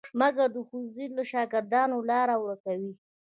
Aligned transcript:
مګر 0.19 0.47
د 0.55 0.57
ښوونځیو 0.67 1.15
له 1.17 1.23
شاګردانو 1.31 1.97
لاره 2.09 2.35
ورکوي. 2.43 2.93